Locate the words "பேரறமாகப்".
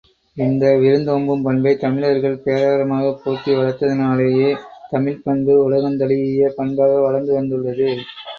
2.45-3.19